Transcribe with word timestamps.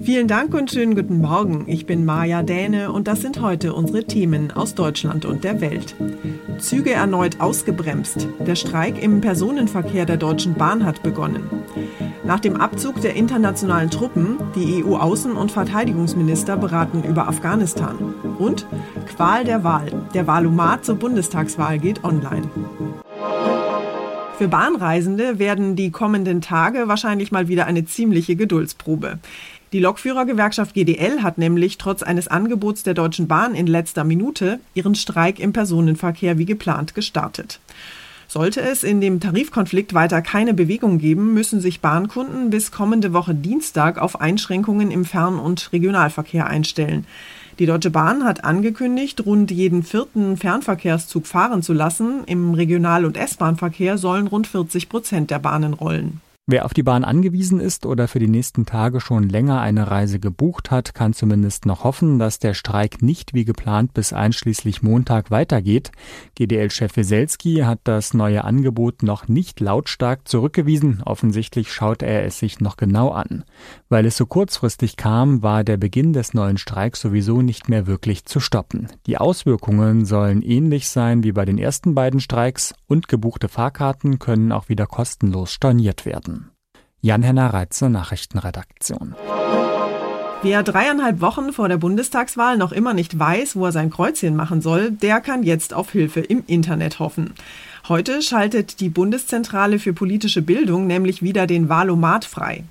Vielen 0.00 0.26
Dank 0.26 0.52
und 0.54 0.72
schönen 0.72 0.96
guten 0.96 1.18
Morgen. 1.18 1.64
Ich 1.68 1.86
bin 1.86 2.04
Maja 2.04 2.42
Däne 2.42 2.90
und 2.90 3.06
das 3.06 3.20
sind 3.20 3.40
heute 3.40 3.74
unsere 3.74 4.04
Themen 4.04 4.50
aus 4.50 4.74
Deutschland 4.74 5.24
und 5.24 5.44
der 5.44 5.60
Welt. 5.60 5.94
Züge 6.58 6.92
erneut 6.92 7.40
ausgebremst. 7.40 8.26
Der 8.40 8.56
Streik 8.56 9.00
im 9.00 9.20
Personenverkehr 9.20 10.04
der 10.04 10.16
Deutschen 10.16 10.54
Bahn 10.54 10.84
hat 10.84 11.04
begonnen. 11.04 11.48
Nach 12.24 12.40
dem 12.40 12.56
Abzug 12.56 13.00
der 13.02 13.14
internationalen 13.14 13.88
Truppen, 13.88 14.38
die 14.56 14.82
EU-Außen- 14.82 15.34
und 15.34 15.52
Verteidigungsminister 15.52 16.56
beraten 16.56 17.04
über 17.04 17.28
Afghanistan. 17.28 18.14
Und 18.38 18.66
Qual 19.06 19.44
der 19.44 19.62
Wahl. 19.62 19.92
Der 20.12 20.26
Wahlomat 20.26 20.84
zur 20.84 20.96
Bundestagswahl 20.96 21.78
geht 21.78 22.02
online. 22.02 22.50
Für 24.38 24.48
Bahnreisende 24.48 25.38
werden 25.38 25.76
die 25.76 25.92
kommenden 25.92 26.40
Tage 26.40 26.88
wahrscheinlich 26.88 27.30
mal 27.30 27.46
wieder 27.46 27.66
eine 27.66 27.84
ziemliche 27.84 28.34
Geduldsprobe. 28.34 29.20
Die 29.74 29.80
Lokführergewerkschaft 29.80 30.72
GDL 30.72 31.24
hat 31.24 31.36
nämlich 31.36 31.78
trotz 31.78 32.04
eines 32.04 32.28
Angebots 32.28 32.84
der 32.84 32.94
Deutschen 32.94 33.26
Bahn 33.26 33.56
in 33.56 33.66
letzter 33.66 34.04
Minute 34.04 34.60
ihren 34.72 34.94
Streik 34.94 35.40
im 35.40 35.52
Personenverkehr 35.52 36.38
wie 36.38 36.44
geplant 36.44 36.94
gestartet. 36.94 37.58
Sollte 38.28 38.60
es 38.60 38.84
in 38.84 39.00
dem 39.00 39.18
Tarifkonflikt 39.18 39.92
weiter 39.92 40.22
keine 40.22 40.54
Bewegung 40.54 40.98
geben, 40.98 41.34
müssen 41.34 41.60
sich 41.60 41.80
Bahnkunden 41.80 42.50
bis 42.50 42.70
kommende 42.70 43.12
Woche 43.12 43.34
Dienstag 43.34 43.98
auf 43.98 44.20
Einschränkungen 44.20 44.92
im 44.92 45.04
Fern- 45.04 45.40
und 45.40 45.72
Regionalverkehr 45.72 46.46
einstellen. 46.46 47.04
Die 47.58 47.66
Deutsche 47.66 47.90
Bahn 47.90 48.22
hat 48.22 48.44
angekündigt, 48.44 49.26
rund 49.26 49.50
jeden 49.50 49.82
vierten 49.82 50.36
Fernverkehrszug 50.36 51.26
fahren 51.26 51.64
zu 51.64 51.72
lassen. 51.72 52.22
Im 52.26 52.54
Regional- 52.54 53.04
und 53.04 53.16
S-Bahn-Verkehr 53.16 53.98
sollen 53.98 54.28
rund 54.28 54.46
40 54.46 54.88
Prozent 54.88 55.32
der 55.32 55.40
Bahnen 55.40 55.74
rollen. 55.74 56.20
Wer 56.46 56.66
auf 56.66 56.74
die 56.74 56.82
Bahn 56.82 57.04
angewiesen 57.04 57.58
ist 57.58 57.86
oder 57.86 58.06
für 58.06 58.18
die 58.18 58.28
nächsten 58.28 58.66
Tage 58.66 59.00
schon 59.00 59.30
länger 59.30 59.62
eine 59.62 59.90
Reise 59.90 60.20
gebucht 60.20 60.70
hat, 60.70 60.92
kann 60.92 61.14
zumindest 61.14 61.64
noch 61.64 61.84
hoffen, 61.84 62.18
dass 62.18 62.38
der 62.38 62.52
Streik 62.52 63.00
nicht 63.00 63.32
wie 63.32 63.46
geplant 63.46 63.94
bis 63.94 64.12
einschließlich 64.12 64.82
Montag 64.82 65.30
weitergeht. 65.30 65.90
GDL-Chef 66.34 66.98
Weselski 66.98 67.62
hat 67.64 67.78
das 67.84 68.12
neue 68.12 68.44
Angebot 68.44 69.02
noch 69.02 69.26
nicht 69.26 69.58
lautstark 69.60 70.28
zurückgewiesen. 70.28 71.00
Offensichtlich 71.06 71.72
schaut 71.72 72.02
er 72.02 72.26
es 72.26 72.40
sich 72.40 72.60
noch 72.60 72.76
genau 72.76 73.08
an. 73.08 73.44
Weil 73.88 74.04
es 74.04 74.18
so 74.18 74.26
kurzfristig 74.26 74.98
kam, 74.98 75.42
war 75.42 75.64
der 75.64 75.78
Beginn 75.78 76.12
des 76.12 76.34
neuen 76.34 76.58
Streiks 76.58 77.00
sowieso 77.00 77.40
nicht 77.40 77.70
mehr 77.70 77.86
wirklich 77.86 78.26
zu 78.26 78.38
stoppen. 78.38 78.88
Die 79.06 79.16
Auswirkungen 79.16 80.04
sollen 80.04 80.42
ähnlich 80.42 80.90
sein 80.90 81.24
wie 81.24 81.32
bei 81.32 81.46
den 81.46 81.56
ersten 81.56 81.94
beiden 81.94 82.20
Streiks 82.20 82.74
und 82.86 83.08
gebuchte 83.08 83.48
Fahrkarten 83.48 84.18
können 84.18 84.52
auch 84.52 84.68
wieder 84.68 84.86
kostenlos 84.86 85.50
storniert 85.50 86.04
werden. 86.04 86.33
Jan-Henner 87.04 87.52
Reitze, 87.52 87.90
Nachrichtenredaktion. 87.90 89.14
Wer 90.40 90.62
dreieinhalb 90.62 91.20
Wochen 91.20 91.52
vor 91.52 91.68
der 91.68 91.76
Bundestagswahl 91.76 92.56
noch 92.56 92.72
immer 92.72 92.94
nicht 92.94 93.18
weiß, 93.18 93.56
wo 93.56 93.66
er 93.66 93.72
sein 93.72 93.90
Kreuzchen 93.90 94.34
machen 94.34 94.62
soll, 94.62 94.90
der 94.90 95.20
kann 95.20 95.42
jetzt 95.42 95.74
auf 95.74 95.92
Hilfe 95.92 96.20
im 96.20 96.44
Internet 96.46 97.00
hoffen. 97.00 97.34
Heute 97.90 98.22
schaltet 98.22 98.80
die 98.80 98.88
Bundeszentrale 98.88 99.78
für 99.78 99.92
politische 99.92 100.40
Bildung 100.40 100.86
nämlich 100.86 101.22
wieder 101.22 101.46
den 101.46 101.68
Wahlomat 101.68 102.24
frei. 102.24 102.64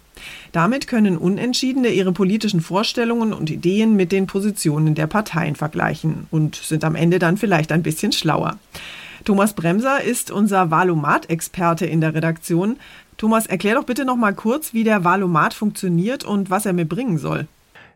Damit 0.52 0.88
können 0.88 1.20
Unentschiedene 1.20 1.90
ihre 1.90 2.12
politischen 2.12 2.62
Vorstellungen 2.62 3.34
und 3.34 3.52
Ideen 3.52 3.96
mit 3.96 4.12
den 4.12 4.26
Positionen 4.26 4.96
der 4.96 5.06
Parteien 5.06 5.56
vergleichen 5.56 6.26
und 6.32 6.56
sind 6.56 6.84
am 6.84 6.96
Ende 6.96 7.20
dann 7.20 7.38
vielleicht 7.38 7.72
ein 7.72 7.84
bisschen 7.84 8.12
schlauer. 8.12 8.58
Thomas 9.26 9.54
Bremser 9.54 10.04
ist 10.04 10.32
unser 10.32 10.70
Wahlomat-Experte 10.70 11.86
in 11.86 12.02
der 12.02 12.14
Redaktion. 12.14 12.78
Thomas, 13.24 13.46
erklär 13.46 13.76
doch 13.76 13.86
bitte 13.86 14.04
noch 14.04 14.18
mal 14.18 14.36
kurz, 14.36 14.74
wie 14.74 14.84
der 14.84 15.06
Wahlomat 15.06 15.54
funktioniert 15.54 16.26
und 16.26 16.50
was 16.50 16.66
er 16.66 16.74
mir 16.74 16.84
bringen 16.84 17.18
soll. 17.18 17.48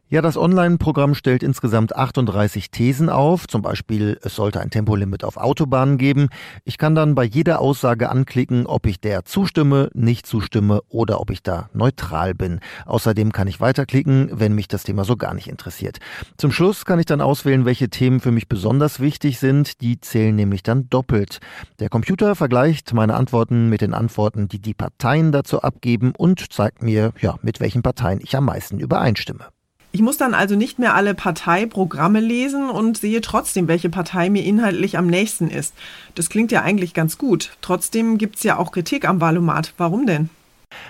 Ja, 0.09 0.21
das 0.21 0.37
Online-Programm 0.37 1.15
stellt 1.15 1.43
insgesamt 1.43 1.93
38 1.93 2.71
Thesen 2.71 3.09
auf. 3.09 3.45
Zum 3.45 3.61
Beispiel, 3.61 4.17
es 4.21 4.35
sollte 4.35 4.61
ein 4.61 4.69
Tempolimit 4.69 5.25
auf 5.25 5.35
Autobahnen 5.35 5.97
geben. 5.97 6.29
Ich 6.63 6.77
kann 6.77 6.95
dann 6.95 7.13
bei 7.13 7.25
jeder 7.25 7.59
Aussage 7.59 8.07
anklicken, 8.09 8.67
ob 8.67 8.85
ich 8.85 9.01
der 9.01 9.25
zustimme, 9.25 9.89
nicht 9.93 10.25
zustimme 10.25 10.79
oder 10.87 11.19
ob 11.19 11.29
ich 11.29 11.43
da 11.43 11.69
neutral 11.73 12.33
bin. 12.35 12.61
Außerdem 12.85 13.33
kann 13.33 13.49
ich 13.49 13.59
weiterklicken, 13.59 14.29
wenn 14.31 14.53
mich 14.53 14.69
das 14.69 14.83
Thema 14.83 15.03
so 15.03 15.17
gar 15.17 15.33
nicht 15.33 15.49
interessiert. 15.49 15.97
Zum 16.37 16.53
Schluss 16.53 16.85
kann 16.85 16.99
ich 16.99 17.05
dann 17.05 17.19
auswählen, 17.19 17.65
welche 17.65 17.89
Themen 17.89 18.21
für 18.21 18.31
mich 18.31 18.47
besonders 18.47 19.01
wichtig 19.01 19.39
sind. 19.39 19.81
Die 19.81 19.99
zählen 19.99 20.33
nämlich 20.33 20.63
dann 20.63 20.89
doppelt. 20.89 21.39
Der 21.79 21.89
Computer 21.89 22.35
vergleicht 22.35 22.93
meine 22.93 23.15
Antworten 23.15 23.67
mit 23.67 23.81
den 23.81 23.93
Antworten, 23.93 24.47
die 24.47 24.59
die 24.59 24.73
Parteien 24.73 25.33
dazu 25.33 25.63
abgeben 25.63 26.13
und 26.17 26.53
zeigt 26.53 26.81
mir, 26.81 27.11
ja, 27.19 27.35
mit 27.41 27.59
welchen 27.59 27.81
Parteien 27.81 28.21
ich 28.21 28.37
am 28.37 28.45
meisten 28.45 28.79
übereinstimme. 28.79 29.47
Ich 29.97 30.03
muss 30.03 30.17
dann 30.17 30.35
also 30.35 30.55
nicht 30.55 30.77
mehr 30.77 30.93
alle 30.93 31.15
Parteiprogramme 31.15 32.19
lesen 32.19 32.69
und 32.69 32.99
sehe 32.99 33.19
trotzdem, 33.19 33.67
welche 33.67 33.89
Partei 33.89 34.29
mir 34.29 34.43
inhaltlich 34.43 34.95
am 34.95 35.07
nächsten 35.07 35.49
ist. 35.49 35.73
Das 36.13 36.29
klingt 36.29 36.51
ja 36.51 36.61
eigentlich 36.61 36.93
ganz 36.93 37.17
gut. 37.17 37.57
Trotzdem 37.61 38.19
gibt 38.19 38.35
es 38.35 38.43
ja 38.43 38.59
auch 38.59 38.71
Kritik 38.71 39.09
am 39.09 39.21
Valomat. 39.21 39.73
Warum 39.79 40.05
denn? 40.05 40.29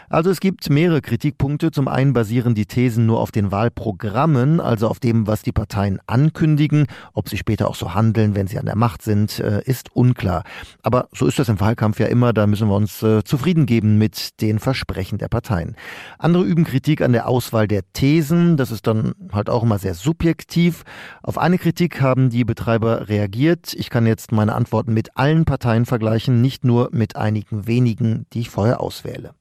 Also 0.09 0.29
es 0.29 0.39
gibt 0.39 0.69
mehrere 0.69 1.01
Kritikpunkte. 1.01 1.71
Zum 1.71 1.87
einen 1.87 2.13
basieren 2.13 2.55
die 2.55 2.65
Thesen 2.65 3.05
nur 3.05 3.19
auf 3.19 3.31
den 3.31 3.51
Wahlprogrammen, 3.51 4.59
also 4.59 4.87
auf 4.87 4.99
dem, 4.99 5.27
was 5.27 5.41
die 5.41 5.51
Parteien 5.51 5.99
ankündigen. 6.07 6.87
Ob 7.13 7.29
sie 7.29 7.37
später 7.37 7.67
auch 7.67 7.75
so 7.75 7.93
handeln, 7.93 8.35
wenn 8.35 8.47
sie 8.47 8.57
an 8.57 8.65
der 8.65 8.75
Macht 8.75 9.01
sind, 9.01 9.39
äh, 9.39 9.61
ist 9.63 9.95
unklar. 9.95 10.43
Aber 10.81 11.07
so 11.13 11.25
ist 11.25 11.39
das 11.39 11.49
im 11.49 11.59
Wahlkampf 11.59 11.99
ja 11.99 12.07
immer. 12.07 12.33
Da 12.33 12.47
müssen 12.47 12.67
wir 12.69 12.75
uns 12.75 13.03
äh, 13.03 13.23
zufrieden 13.23 13.65
geben 13.65 13.97
mit 13.97 14.41
den 14.41 14.59
Versprechen 14.59 15.17
der 15.17 15.27
Parteien. 15.27 15.75
Andere 16.17 16.43
üben 16.43 16.63
Kritik 16.63 17.01
an 17.01 17.11
der 17.11 17.27
Auswahl 17.27 17.67
der 17.67 17.81
Thesen. 17.93 18.57
Das 18.57 18.71
ist 18.71 18.87
dann 18.87 19.13
halt 19.31 19.49
auch 19.49 19.63
immer 19.63 19.79
sehr 19.79 19.93
subjektiv. 19.93 20.83
Auf 21.23 21.37
eine 21.37 21.57
Kritik 21.57 22.01
haben 22.01 22.29
die 22.29 22.45
Betreiber 22.45 23.09
reagiert. 23.09 23.73
Ich 23.73 23.89
kann 23.89 24.05
jetzt 24.05 24.31
meine 24.31 24.55
Antworten 24.55 24.93
mit 24.93 25.17
allen 25.17 25.45
Parteien 25.45 25.85
vergleichen, 25.85 26.41
nicht 26.41 26.63
nur 26.63 26.89
mit 26.91 27.15
einigen 27.15 27.67
wenigen, 27.67 28.25
die 28.33 28.41
ich 28.41 28.49
vorher 28.49 28.79
auswähle. 28.79 29.33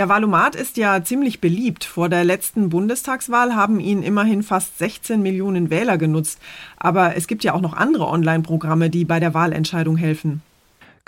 Der 0.00 0.08
Valomat 0.08 0.54
ist 0.56 0.78
ja 0.78 1.04
ziemlich 1.04 1.42
beliebt. 1.42 1.84
Vor 1.84 2.08
der 2.08 2.24
letzten 2.24 2.70
Bundestagswahl 2.70 3.54
haben 3.54 3.80
ihn 3.80 4.02
immerhin 4.02 4.42
fast 4.42 4.78
16 4.78 5.20
Millionen 5.20 5.68
Wähler 5.68 5.98
genutzt. 5.98 6.38
Aber 6.78 7.16
es 7.18 7.26
gibt 7.26 7.44
ja 7.44 7.52
auch 7.52 7.60
noch 7.60 7.74
andere 7.74 8.06
Online-Programme, 8.06 8.88
die 8.88 9.04
bei 9.04 9.20
der 9.20 9.34
Wahlentscheidung 9.34 9.98
helfen. 9.98 10.40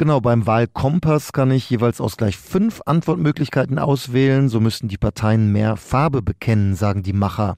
Genau, 0.02 0.20
beim 0.20 0.48
Wahlkompass 0.48 1.32
kann 1.32 1.52
ich 1.52 1.70
jeweils 1.70 2.00
aus 2.00 2.16
gleich 2.16 2.36
fünf 2.36 2.80
Antwortmöglichkeiten 2.86 3.78
auswählen. 3.78 4.48
So 4.48 4.58
müssten 4.58 4.88
die 4.88 4.98
Parteien 4.98 5.52
mehr 5.52 5.76
Farbe 5.76 6.22
bekennen, 6.22 6.74
sagen 6.74 7.04
die 7.04 7.12
Macher. 7.12 7.54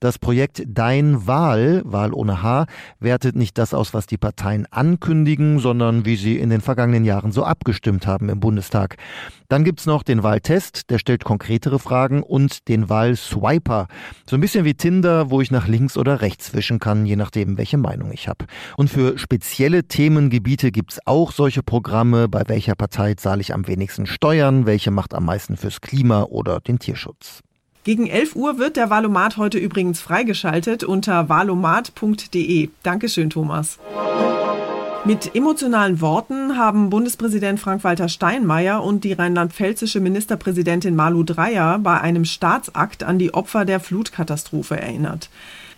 Das 0.00 0.18
Projekt 0.18 0.64
Dein 0.66 1.28
Wahl, 1.28 1.82
Wahl 1.84 2.12
ohne 2.12 2.42
H, 2.42 2.66
wertet 2.98 3.36
nicht 3.36 3.58
das 3.58 3.74
aus, 3.74 3.94
was 3.94 4.08
die 4.08 4.16
Parteien 4.16 4.66
ankündigen, 4.72 5.60
sondern 5.60 6.04
wie 6.04 6.16
sie 6.16 6.36
in 6.36 6.50
den 6.50 6.62
vergangenen 6.62 7.04
Jahren 7.04 7.30
so 7.30 7.44
abgestimmt 7.44 8.08
haben 8.08 8.28
im 8.28 8.40
Bundestag. 8.40 8.96
Dann 9.48 9.62
gibt's 9.62 9.86
noch 9.86 10.02
den 10.02 10.24
Wahltest, 10.24 10.90
der 10.90 10.98
stellt 10.98 11.22
konkretere 11.22 11.78
Fragen 11.78 12.24
und 12.24 12.66
den 12.66 12.88
Wahlswiper. 12.88 13.86
So 14.28 14.36
ein 14.36 14.40
bisschen 14.40 14.64
wie 14.64 14.74
Tinder, 14.74 15.30
wo 15.30 15.40
ich 15.42 15.52
nach 15.52 15.68
links 15.68 15.96
oder 15.96 16.22
rechts 16.22 16.54
wischen 16.54 16.80
kann, 16.80 17.06
je 17.06 17.14
nachdem, 17.14 17.56
welche 17.56 17.78
Meinung 17.78 18.10
ich 18.10 18.26
habe. 18.26 18.46
Und 18.76 18.90
für 18.90 19.16
spezielle 19.16 19.84
Themengebiete 19.84 20.72
gibt's 20.72 20.98
auch 21.04 21.30
solche 21.30 21.62
Programme, 21.62 21.83
bei 22.28 22.42
welcher 22.46 22.74
Partei 22.74 23.14
zahle 23.14 23.40
ich 23.40 23.54
am 23.54 23.66
wenigsten 23.66 24.06
Steuern, 24.06 24.66
welche 24.66 24.90
macht 24.90 25.14
am 25.14 25.24
meisten 25.24 25.56
fürs 25.56 25.80
Klima 25.80 26.24
oder 26.24 26.60
den 26.60 26.78
Tierschutz. 26.78 27.42
Gegen 27.84 28.06
11 28.06 28.34
Uhr 28.34 28.58
wird 28.58 28.76
der 28.76 28.88
Valomat 28.88 29.36
heute 29.36 29.58
übrigens 29.58 30.00
freigeschaltet 30.00 30.84
unter 30.84 31.28
valomat.de. 31.28 32.70
Dankeschön, 32.82 33.28
Thomas. 33.28 33.78
Mit 35.06 35.34
emotionalen 35.34 36.00
Worten 36.00 36.56
haben 36.56 36.88
Bundespräsident 36.88 37.60
Frank-Walter 37.60 38.08
Steinmeier 38.08 38.82
und 38.82 39.04
die 39.04 39.12
rheinland-pfälzische 39.12 40.00
Ministerpräsidentin 40.00 40.96
Malu 40.96 41.24
Dreyer 41.24 41.78
bei 41.78 42.00
einem 42.00 42.24
Staatsakt 42.24 43.02
an 43.02 43.18
die 43.18 43.34
Opfer 43.34 43.66
der 43.66 43.80
Flutkatastrophe 43.80 44.80
erinnert. 44.80 45.28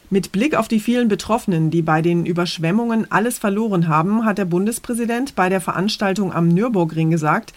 Mit 0.08 0.31
Blick 0.31 0.55
auf 0.55 0.69
die 0.69 0.79
vielen 0.79 1.08
Betroffenen, 1.08 1.70
die 1.70 1.82
bei 1.82 2.00
den 2.00 2.26
Überschwemmungen 2.26 3.11
alles 3.11 3.38
verloren 3.38 3.88
haben, 3.88 4.25
hat 4.25 4.38
der 4.38 4.44
Bundespräsident 4.44 5.35
bei 5.35 5.49
der 5.49 5.61
Veranstaltung 5.61 6.32
am 6.32 6.47
Nürburgring 6.47 7.11
gesagt, 7.11 7.53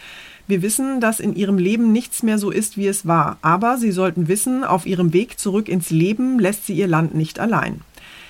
wir 0.48 0.64
wissen, 0.64 1.00
dass 1.00 1.20
in 1.20 1.36
ihrem 1.36 1.60
Leben 1.60 1.92
nichts 1.92 2.24
mehr 2.24 2.40
so 2.40 2.50
ist, 2.50 2.76
wie 2.76 2.88
es 2.88 3.06
war, 3.06 3.38
aber 3.44 3.78
sie 3.78 3.92
sollten 3.92 4.28
wissen, 4.28 4.64
auf 4.64 4.88
ihrem 4.88 5.14
Weg 5.14 5.40
zurück 5.40 5.70
ins 5.70 5.92
Leben 5.92 6.40
lässt 6.40 6.66
sie 6.66 6.74
ihr 6.74 6.88
Land 6.88 7.14
nicht 7.14 7.40
allein. 7.40 7.82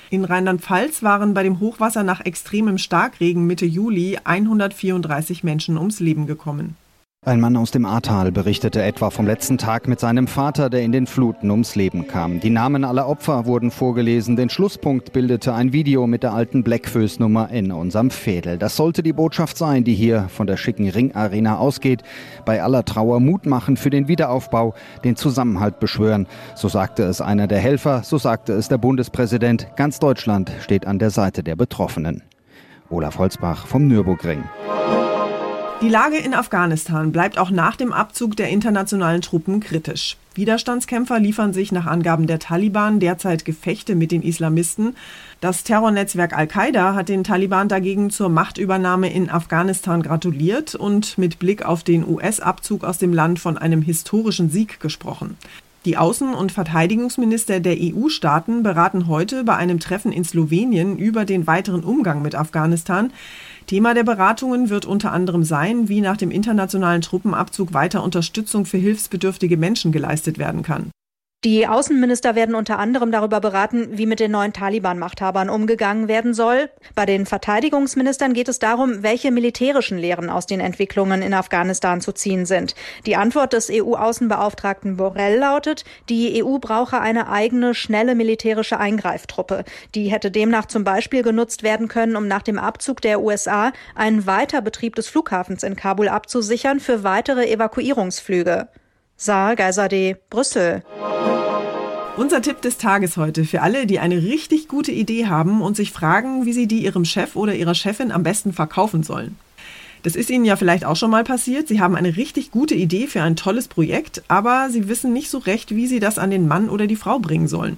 In 0.10 0.26
Rheinland-Pfalz 0.26 1.02
waren 1.02 1.34
bei 1.34 1.44
dem 1.44 1.62
Hochwasser 1.62 2.04
nach 2.04 2.20
extremem 2.20 2.78
Starkregen 2.78 3.48
Mitte 3.48 3.66
Juli 3.66 4.18
134 4.22 5.46
Menschen 5.46 5.78
ums 5.78 6.02
Leben 6.02 6.28
gekommen. 6.28 6.76
Ein 7.26 7.42
Mann 7.42 7.58
aus 7.58 7.72
dem 7.72 7.86
Ahrtal 7.86 8.32
berichtete 8.32 8.82
etwa 8.82 9.10
vom 9.10 9.28
letzten 9.28 9.58
Tag 9.58 9.90
mit 9.90 10.00
seinem 10.00 10.26
Vater, 10.26 10.70
der 10.70 10.84
in 10.84 10.94
den 10.94 11.06
Fluten 11.06 11.52
ums 11.52 11.76
Leben 11.76 12.08
kam. 12.08 12.40
Die 12.40 12.50
Namen 12.50 12.86
aller 12.86 13.10
Opfer 13.10 13.46
wurden 13.46 13.72
vorgelesen. 13.72 14.38
Den 14.38 14.50
Schlusspunkt 14.50 15.12
bildete 15.12 15.54
ein 15.54 15.74
Video 15.74 16.08
mit 16.08 16.24
der 16.24 16.34
alten 16.34 16.64
Blackfoes-Nummer 16.64 17.50
in 17.50 17.74
unserem 17.74 18.10
Fädel. 18.10 18.58
Das 18.58 18.78
sollte 18.78 19.04
die 19.04 19.12
Botschaft 19.12 19.58
sein, 19.58 19.84
die 19.84 19.96
hier 19.96 20.30
von 20.30 20.48
der 20.48 20.56
schicken 20.56 20.90
Ringarena 20.90 21.58
ausgeht. 21.58 22.04
Bei 22.46 22.64
aller 22.64 22.86
Trauer 22.86 23.20
Mut 23.20 23.46
machen 23.46 23.76
für 23.76 23.90
den 23.90 24.08
Wiederaufbau, 24.08 24.74
den 25.04 25.18
Zusammenhalt 25.18 25.82
beschwören. 25.82 26.26
So 26.56 26.70
sagte 26.70 27.04
es 27.04 27.20
einer 27.20 27.48
der 27.48 27.60
Helfer, 27.60 28.02
so 28.04 28.18
sagte 28.18 28.54
es 28.54 28.70
der 28.70 28.78
Bundespräsident. 28.78 29.68
Ganz 29.76 30.00
Deutschland 30.00 30.54
steht 30.62 30.88
an 30.88 31.00
der 31.00 31.10
Seite 31.10 31.44
der 31.44 31.58
Betroffenen. 31.58 32.24
Olaf 32.90 33.20
Holzbach 33.20 33.68
vom 33.68 33.90
Nürburgring. 33.90 34.46
Die 35.82 35.88
Lage 35.88 36.18
in 36.18 36.34
Afghanistan 36.34 37.14
bleibt 37.14 37.38
auch 37.38 37.52
nach 37.52 37.78
dem 37.78 37.94
Abzug 37.94 38.36
der 38.36 38.50
internationalen 38.50 39.22
Truppen 39.22 39.62
kritisch. 39.62 40.18
Widerstandskämpfer 40.36 41.20
liefern 41.20 41.54
sich 41.54 41.72
nach 41.72 41.86
Angaben 41.86 42.28
der 42.28 42.40
Taliban 42.40 43.00
derzeit 43.00 43.46
Gefechte 43.46 43.96
mit 43.96 44.12
den 44.12 44.22
Islamisten. 44.22 44.98
Das 45.40 45.64
Terrornetzwerk 45.64 46.38
Al-Qaida 46.38 46.96
hat 46.96 47.08
den 47.08 47.24
Taliban 47.24 47.70
dagegen 47.70 48.10
zur 48.10 48.28
Machtübernahme 48.28 49.10
in 49.10 49.30
Afghanistan 49.30 50.04
gratuliert 50.04 50.76
und 50.76 51.18
mit 51.18 51.40
Blick 51.40 51.64
auf 51.64 51.86
den 51.86 52.06
US-Abzug 52.06 52.84
aus 52.84 52.98
dem 52.98 53.14
Land 53.14 53.40
von 53.40 53.58
einem 53.58 53.82
historischen 53.82 54.50
Sieg 54.50 54.82
gesprochen. 54.82 55.38
Die 55.86 55.98
Außen- 55.98 56.34
und 56.34 56.52
Verteidigungsminister 56.52 57.62
der 57.62 57.78
EU-Staaten 57.80 58.64
beraten 58.64 59.08
heute 59.08 59.46
bei 59.46 59.56
einem 59.56 59.80
Treffen 59.80 60.12
in 60.12 60.26
Slowenien 60.26 60.98
über 60.98 61.24
den 61.24 61.48
weiteren 61.48 61.86
Umgang 61.86 62.22
mit 62.22 62.36
Afghanistan. 62.36 63.14
Thema 63.66 63.94
der 63.94 64.04
Beratungen 64.04 64.70
wird 64.70 64.86
unter 64.86 65.14
anderem 65.14 65.44
sein, 65.44 65.88
wie 65.88 66.02
nach 66.02 66.18
dem 66.18 66.32
internationalen 66.32 67.02
Truppenabzug 67.02 67.74
weiter 67.74 68.04
Unterstützung 68.04 68.66
für 68.66 68.78
hilfsbedürftige 68.78 69.56
Menschen 69.56 69.94
geleistet 69.94 70.38
werden 70.38 70.64
kann. 70.64 70.92
Die 71.46 71.66
Außenminister 71.66 72.36
werden 72.36 72.54
unter 72.54 72.80
anderem 72.80 73.14
darüber 73.14 73.40
beraten, 73.40 73.98
wie 73.98 74.06
mit 74.06 74.20
den 74.20 74.32
neuen 74.32 74.52
Taliban-Machthabern 74.52 75.50
umgegangen 75.50 76.10
werden 76.10 76.34
soll. 76.34 76.70
Bei 76.96 77.06
den 77.06 77.26
Verteidigungsministern 77.26 78.34
geht 78.34 78.50
es 78.50 78.60
darum, 78.60 79.04
welche 79.04 79.32
militärischen 79.32 79.98
Lehren 79.98 80.30
aus 80.30 80.48
den 80.48 80.60
Entwicklungen 80.60 81.22
in 81.22 81.34
Afghanistan 81.34 82.02
zu 82.02 82.12
ziehen 82.12 82.46
sind. 82.46 82.76
Die 83.06 83.16
Antwort 83.16 83.54
des 83.54 83.70
EU-Außenbeauftragten 83.72 84.98
Borrell 84.98 85.40
lautet, 85.40 85.86
die 86.10 86.44
EU 86.44 86.58
brauche 86.58 87.00
eine 87.00 87.30
eigene, 87.30 87.74
schnelle 87.74 88.16
militärische 88.16 88.78
Eingreiftruppe. 88.78 89.64
Die 89.96 90.12
hätte 90.12 90.32
demnach 90.32 90.66
zum 90.66 90.84
Beispiel 90.84 91.24
genutzt 91.24 91.64
werden 91.64 91.88
können, 91.88 92.18
um 92.18 92.28
nach 92.28 92.42
dem 92.42 92.60
Abzug 92.60 93.00
der 93.00 93.22
USA 93.22 93.72
einen 93.96 94.28
Weiterbetrieb 94.28 94.94
des 94.96 95.08
Flughafens 95.08 95.64
in 95.64 95.78
Kabul 95.78 96.10
abzusichern 96.10 96.82
für 96.82 97.06
weitere 97.06 97.50
Evakuierungsflüge. 97.50 98.68
Saar 99.22 99.58
Geiserde, 99.58 100.18
Brüssel. 100.30 100.82
Unser 102.16 102.42
Tipp 102.42 102.62
des 102.62 102.78
Tages 102.78 103.18
heute 103.18 103.44
für 103.44 103.62
alle, 103.62 103.86
die 103.86 104.00
eine 104.00 104.24
richtig 104.24 104.70
gute 104.70 104.94
Idee 104.94 105.28
haben 105.28 105.62
und 105.62 105.76
sich 105.76 105.92
fragen, 105.92 106.46
wie 106.46 106.54
sie 106.54 106.68
die 106.68 106.86
ihrem 106.86 107.04
Chef 107.04 107.36
oder 107.36 107.54
ihrer 107.54 107.76
Chefin 107.76 108.14
am 108.14 108.24
besten 108.24 108.54
verkaufen 108.54 109.04
sollen. 109.04 109.38
Das 110.04 110.16
ist 110.16 110.30
Ihnen 110.30 110.46
ja 110.46 110.56
vielleicht 110.56 110.86
auch 110.86 110.96
schon 110.96 111.12
mal 111.12 111.26
passiert. 111.26 111.68
Sie 111.68 111.82
haben 111.82 111.98
eine 111.98 112.16
richtig 112.16 112.52
gute 112.52 112.76
Idee 112.76 113.08
für 113.08 113.22
ein 113.22 113.36
tolles 113.36 113.68
Projekt, 113.68 114.24
aber 114.30 114.70
Sie 114.70 114.88
wissen 114.88 115.12
nicht 115.12 115.30
so 115.30 115.40
recht, 115.40 115.76
wie 115.76 115.88
Sie 115.88 116.00
das 116.00 116.18
an 116.18 116.32
den 116.32 116.48
Mann 116.48 116.70
oder 116.70 116.88
die 116.88 116.96
Frau 116.96 117.20
bringen 117.20 117.50
sollen. 117.50 117.78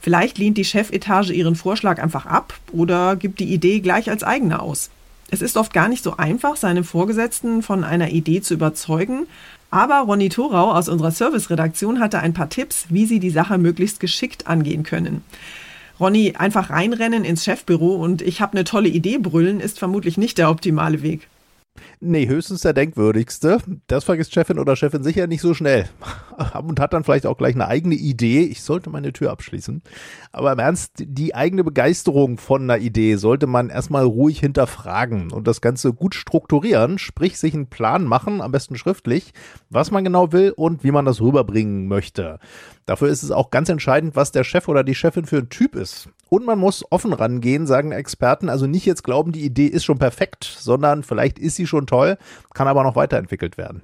Vielleicht 0.00 0.38
lehnt 0.38 0.58
die 0.58 0.64
Chefetage 0.64 1.32
Ihren 1.32 1.56
Vorschlag 1.56 2.00
einfach 2.00 2.26
ab 2.26 2.54
oder 2.70 3.16
gibt 3.16 3.40
die 3.40 3.52
Idee 3.52 3.80
gleich 3.80 4.10
als 4.10 4.22
eigene 4.22 4.62
aus. 4.62 4.90
Es 5.30 5.42
ist 5.42 5.56
oft 5.58 5.74
gar 5.74 5.88
nicht 5.88 6.02
so 6.02 6.16
einfach, 6.16 6.56
seine 6.56 6.84
Vorgesetzten 6.84 7.62
von 7.62 7.84
einer 7.84 8.10
Idee 8.10 8.40
zu 8.40 8.54
überzeugen, 8.54 9.26
aber 9.70 10.00
Ronny 10.00 10.28
Thorau 10.28 10.72
aus 10.72 10.88
unserer 10.88 11.10
Serviceredaktion 11.10 12.00
hatte 12.00 12.20
ein 12.20 12.34
paar 12.34 12.48
Tipps, 12.48 12.86
wie 12.88 13.06
Sie 13.06 13.20
die 13.20 13.30
Sache 13.30 13.58
möglichst 13.58 14.00
geschickt 14.00 14.46
angehen 14.46 14.82
können. 14.82 15.22
Ronny, 16.00 16.34
einfach 16.38 16.70
reinrennen 16.70 17.24
ins 17.24 17.44
Chefbüro 17.44 17.96
und 17.96 18.22
ich 18.22 18.40
habe 18.40 18.52
eine 18.52 18.64
tolle 18.64 18.88
Idee 18.88 19.18
brüllen, 19.18 19.60
ist 19.60 19.78
vermutlich 19.78 20.16
nicht 20.16 20.38
der 20.38 20.50
optimale 20.50 21.02
Weg. 21.02 21.28
Nee, 22.00 22.26
höchstens 22.28 22.62
der 22.62 22.72
denkwürdigste. 22.72 23.58
Das 23.86 24.04
vergisst 24.04 24.32
Chefin 24.32 24.58
oder 24.58 24.76
Chefin 24.76 25.02
sicher 25.02 25.26
nicht 25.26 25.40
so 25.40 25.54
schnell. 25.54 25.88
Und 26.62 26.80
hat 26.80 26.92
dann 26.92 27.04
vielleicht 27.04 27.26
auch 27.26 27.36
gleich 27.36 27.54
eine 27.54 27.68
eigene 27.68 27.94
Idee. 27.94 28.42
Ich 28.42 28.62
sollte 28.62 28.90
meine 28.90 29.12
Tür 29.12 29.30
abschließen. 29.30 29.82
Aber 30.32 30.52
im 30.52 30.58
Ernst, 30.58 30.92
die 30.98 31.34
eigene 31.34 31.64
Begeisterung 31.64 32.38
von 32.38 32.62
einer 32.62 32.78
Idee 32.78 33.16
sollte 33.16 33.46
man 33.46 33.70
erstmal 33.70 34.04
ruhig 34.04 34.40
hinterfragen 34.40 35.32
und 35.32 35.48
das 35.48 35.60
Ganze 35.60 35.92
gut 35.92 36.14
strukturieren, 36.14 36.98
sprich 36.98 37.38
sich 37.38 37.54
einen 37.54 37.68
Plan 37.68 38.04
machen, 38.04 38.40
am 38.40 38.52
besten 38.52 38.76
schriftlich, 38.76 39.32
was 39.70 39.90
man 39.90 40.04
genau 40.04 40.32
will 40.32 40.52
und 40.56 40.84
wie 40.84 40.92
man 40.92 41.04
das 41.04 41.20
rüberbringen 41.20 41.88
möchte. 41.88 42.38
Dafür 42.86 43.08
ist 43.08 43.22
es 43.22 43.30
auch 43.30 43.50
ganz 43.50 43.68
entscheidend, 43.68 44.16
was 44.16 44.32
der 44.32 44.44
Chef 44.44 44.68
oder 44.68 44.84
die 44.84 44.94
Chefin 44.94 45.26
für 45.26 45.38
ein 45.38 45.48
Typ 45.48 45.74
ist. 45.74 46.08
Und 46.28 46.44
man 46.44 46.58
muss 46.58 46.84
offen 46.90 47.12
rangehen, 47.12 47.66
sagen 47.66 47.92
Experten. 47.92 48.48
Also 48.48 48.66
nicht 48.66 48.86
jetzt 48.86 49.04
glauben, 49.04 49.32
die 49.32 49.44
Idee 49.44 49.66
ist 49.66 49.84
schon 49.84 49.98
perfekt, 49.98 50.44
sondern 50.44 51.02
vielleicht 51.02 51.38
ist 51.38 51.56
sie 51.56 51.66
schon 51.66 51.86
toll, 51.86 52.18
kann 52.54 52.68
aber 52.68 52.82
noch 52.82 52.96
weiterentwickelt 52.96 53.56
werden. 53.56 53.82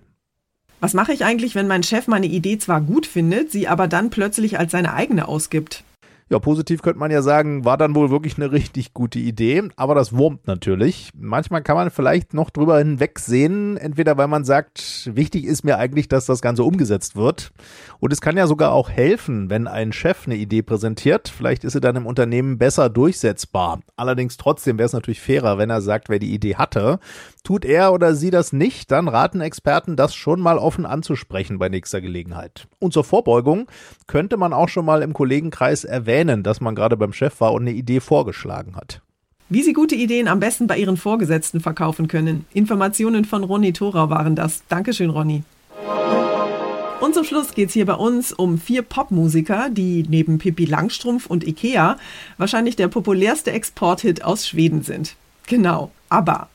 Was 0.80 0.92
mache 0.92 1.12
ich 1.12 1.24
eigentlich, 1.24 1.54
wenn 1.54 1.66
mein 1.66 1.82
Chef 1.82 2.08
meine 2.08 2.26
Idee 2.26 2.58
zwar 2.58 2.80
gut 2.80 3.06
findet, 3.06 3.50
sie 3.50 3.68
aber 3.68 3.88
dann 3.88 4.10
plötzlich 4.10 4.58
als 4.58 4.72
seine 4.72 4.92
eigene 4.92 5.28
ausgibt? 5.28 5.82
Ja, 6.30 6.38
positiv 6.38 6.80
könnte 6.80 6.98
man 6.98 7.10
ja 7.10 7.20
sagen, 7.20 7.66
war 7.66 7.76
dann 7.76 7.94
wohl 7.94 8.10
wirklich 8.10 8.36
eine 8.36 8.50
richtig 8.50 8.94
gute 8.94 9.18
Idee, 9.18 9.62
aber 9.76 9.94
das 9.94 10.16
wurmt 10.16 10.46
natürlich. 10.46 11.10
Manchmal 11.14 11.62
kann 11.62 11.76
man 11.76 11.90
vielleicht 11.90 12.32
noch 12.32 12.48
drüber 12.48 12.78
hinwegsehen, 12.78 13.76
entweder 13.76 14.16
weil 14.16 14.28
man 14.28 14.44
sagt, 14.44 15.10
wichtig 15.14 15.44
ist 15.44 15.64
mir 15.64 15.76
eigentlich, 15.76 16.08
dass 16.08 16.24
das 16.24 16.40
Ganze 16.40 16.64
umgesetzt 16.64 17.14
wird. 17.14 17.52
Und 18.00 18.10
es 18.10 18.22
kann 18.22 18.38
ja 18.38 18.46
sogar 18.46 18.72
auch 18.72 18.88
helfen, 18.88 19.50
wenn 19.50 19.68
ein 19.68 19.92
Chef 19.92 20.26
eine 20.26 20.36
Idee 20.36 20.62
präsentiert. 20.62 21.28
Vielleicht 21.28 21.62
ist 21.62 21.74
sie 21.74 21.80
dann 21.80 21.96
im 21.96 22.06
Unternehmen 22.06 22.56
besser 22.56 22.88
durchsetzbar. 22.88 23.80
Allerdings 23.96 24.38
trotzdem 24.38 24.78
wäre 24.78 24.86
es 24.86 24.94
natürlich 24.94 25.20
fairer, 25.20 25.58
wenn 25.58 25.68
er 25.68 25.82
sagt, 25.82 26.08
wer 26.08 26.18
die 26.18 26.32
Idee 26.32 26.56
hatte. 26.56 27.00
Tut 27.42 27.66
er 27.66 27.92
oder 27.92 28.14
sie 28.14 28.30
das 28.30 28.54
nicht, 28.54 28.90
dann 28.90 29.08
raten 29.08 29.42
Experten, 29.42 29.96
das 29.96 30.14
schon 30.14 30.40
mal 30.40 30.56
offen 30.56 30.86
anzusprechen 30.86 31.58
bei 31.58 31.68
nächster 31.68 32.00
Gelegenheit. 32.00 32.66
Und 32.78 32.94
zur 32.94 33.04
Vorbeugung 33.04 33.66
könnte 34.06 34.38
man 34.38 34.54
auch 34.54 34.70
schon 34.70 34.86
mal 34.86 35.02
im 35.02 35.12
Kollegenkreis 35.12 35.84
erwähnen, 35.84 36.13
dass 36.42 36.60
man 36.60 36.74
gerade 36.74 36.96
beim 36.96 37.12
Chef 37.12 37.40
war 37.40 37.52
und 37.52 37.62
eine 37.62 37.72
Idee 37.72 38.00
vorgeschlagen 38.00 38.76
hat. 38.76 39.00
Wie 39.48 39.62
Sie 39.62 39.72
gute 39.72 39.94
Ideen 39.94 40.28
am 40.28 40.40
besten 40.40 40.66
bei 40.66 40.78
Ihren 40.78 40.96
Vorgesetzten 40.96 41.60
verkaufen 41.60 42.08
können. 42.08 42.46
Informationen 42.54 43.24
von 43.24 43.44
Ronny 43.44 43.72
Thora 43.72 44.08
waren 44.08 44.36
das. 44.36 44.62
Dankeschön, 44.68 45.10
Ronny. 45.10 45.42
Und 47.00 47.14
zum 47.14 47.24
Schluss 47.24 47.54
geht 47.54 47.68
es 47.68 47.74
hier 47.74 47.84
bei 47.84 47.94
uns 47.94 48.32
um 48.32 48.58
vier 48.58 48.82
Popmusiker, 48.82 49.68
die 49.70 50.06
neben 50.08 50.38
Pippi 50.38 50.64
Langstrumpf 50.64 51.26
und 51.26 51.46
Ikea 51.46 51.98
wahrscheinlich 52.38 52.76
der 52.76 52.88
populärste 52.88 53.52
Exporthit 53.52 54.24
aus 54.24 54.48
Schweden 54.48 54.82
sind. 54.82 55.16
Genau, 55.46 55.90
ABBA. 56.08 56.48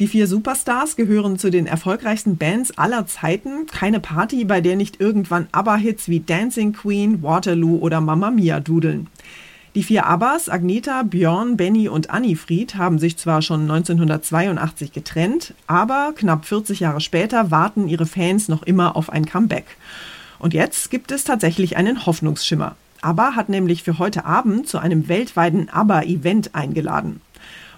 Die 0.00 0.08
vier 0.08 0.26
Superstars 0.26 0.96
gehören 0.96 1.38
zu 1.38 1.50
den 1.50 1.66
erfolgreichsten 1.66 2.38
Bands 2.38 2.78
aller 2.78 3.06
Zeiten. 3.06 3.66
Keine 3.66 4.00
Party, 4.00 4.46
bei 4.46 4.62
der 4.62 4.74
nicht 4.74 4.98
irgendwann 4.98 5.46
ABBA-Hits 5.52 6.08
wie 6.08 6.20
Dancing 6.20 6.72
Queen, 6.72 7.22
Waterloo 7.22 7.76
oder 7.76 8.00
Mamma 8.00 8.30
Mia 8.30 8.60
dudeln. 8.60 9.08
Die 9.74 9.82
vier 9.82 10.06
Abbas, 10.06 10.48
Agneta, 10.48 11.02
Björn, 11.02 11.58
Benny 11.58 11.90
und 11.90 12.08
Annifried, 12.08 12.76
haben 12.76 12.98
sich 12.98 13.18
zwar 13.18 13.42
schon 13.42 13.70
1982 13.70 14.92
getrennt, 14.92 15.52
aber 15.66 16.14
knapp 16.16 16.46
40 16.46 16.80
Jahre 16.80 17.02
später 17.02 17.50
warten 17.50 17.86
ihre 17.86 18.06
Fans 18.06 18.48
noch 18.48 18.62
immer 18.62 18.96
auf 18.96 19.10
ein 19.10 19.26
Comeback. 19.26 19.66
Und 20.38 20.54
jetzt 20.54 20.90
gibt 20.90 21.12
es 21.12 21.24
tatsächlich 21.24 21.76
einen 21.76 22.06
Hoffnungsschimmer. 22.06 22.74
ABBA 23.02 23.36
hat 23.36 23.50
nämlich 23.50 23.82
für 23.82 23.98
heute 23.98 24.24
Abend 24.24 24.66
zu 24.66 24.78
einem 24.78 25.08
weltweiten 25.08 25.68
ABBA-Event 25.68 26.54
eingeladen. 26.54 27.20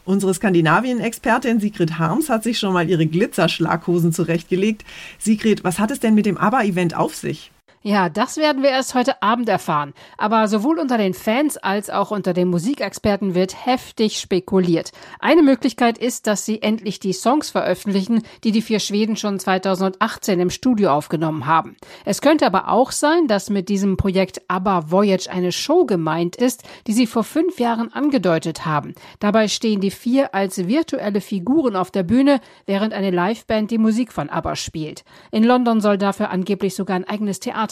Unsere 0.04 0.34
Skandinavien-Expertin 0.34 1.60
Sigrid 1.60 1.98
Harms 1.98 2.28
hat 2.28 2.42
sich 2.42 2.58
schon 2.58 2.72
mal 2.72 2.90
ihre 2.90 3.06
Glitzerschlaghosen 3.06 4.12
zurechtgelegt. 4.12 4.84
Sigrid, 5.18 5.62
was 5.62 5.78
hat 5.78 5.92
es 5.92 6.00
denn 6.00 6.14
mit 6.14 6.26
dem 6.26 6.36
ABBA-Event 6.36 6.96
auf 6.96 7.14
sich? 7.14 7.51
Ja, 7.84 8.08
das 8.08 8.36
werden 8.36 8.62
wir 8.62 8.70
erst 8.70 8.94
heute 8.94 9.22
Abend 9.22 9.48
erfahren. 9.48 9.92
Aber 10.16 10.46
sowohl 10.46 10.78
unter 10.78 10.98
den 10.98 11.14
Fans 11.14 11.56
als 11.56 11.90
auch 11.90 12.12
unter 12.12 12.32
den 12.32 12.46
Musikexperten 12.46 13.34
wird 13.34 13.66
heftig 13.66 14.20
spekuliert. 14.20 14.92
Eine 15.18 15.42
Möglichkeit 15.42 15.98
ist, 15.98 16.28
dass 16.28 16.46
sie 16.46 16.62
endlich 16.62 17.00
die 17.00 17.12
Songs 17.12 17.50
veröffentlichen, 17.50 18.22
die 18.44 18.52
die 18.52 18.62
vier 18.62 18.78
Schweden 18.78 19.16
schon 19.16 19.40
2018 19.40 20.38
im 20.38 20.50
Studio 20.50 20.92
aufgenommen 20.92 21.46
haben. 21.46 21.76
Es 22.04 22.20
könnte 22.20 22.46
aber 22.46 22.68
auch 22.68 22.92
sein, 22.92 23.26
dass 23.26 23.50
mit 23.50 23.68
diesem 23.68 23.96
Projekt 23.96 24.42
ABBA 24.46 24.92
Voyage 24.92 25.28
eine 25.28 25.50
Show 25.50 25.84
gemeint 25.84 26.36
ist, 26.36 26.62
die 26.86 26.92
sie 26.92 27.08
vor 27.08 27.24
fünf 27.24 27.58
Jahren 27.58 27.92
angedeutet 27.92 28.64
haben. 28.64 28.94
Dabei 29.18 29.48
stehen 29.48 29.80
die 29.80 29.90
vier 29.90 30.36
als 30.36 30.68
virtuelle 30.68 31.20
Figuren 31.20 31.74
auf 31.74 31.90
der 31.90 32.04
Bühne, 32.04 32.40
während 32.64 32.94
eine 32.94 33.10
Liveband 33.10 33.72
die 33.72 33.78
Musik 33.78 34.12
von 34.12 34.30
ABBA 34.30 34.54
spielt. 34.54 35.04
In 35.32 35.42
London 35.42 35.80
soll 35.80 35.98
dafür 35.98 36.30
angeblich 36.30 36.76
sogar 36.76 36.94
ein 36.94 37.08
eigenes 37.08 37.40
Theater 37.40 37.71